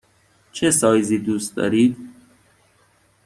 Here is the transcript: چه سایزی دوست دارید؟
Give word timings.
چه 0.51 0.71
سایزی 0.71 1.19
دوست 1.19 1.55
دارید؟ 1.55 1.97